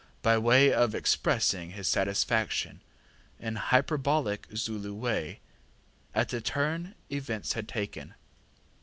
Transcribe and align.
by 0.23 0.35
way 0.35 0.73
of 0.73 0.95
expressing 0.95 1.69
his 1.73 1.87
satisfaction, 1.87 2.81
in 3.39 3.55
his 3.55 3.63
hyperbolical 3.65 4.55
Zulu 4.57 4.95
way, 4.95 5.41
at 6.15 6.29
the 6.29 6.41
turn 6.41 6.95
events 7.11 7.53
had 7.53 7.67
taken. 7.67 8.15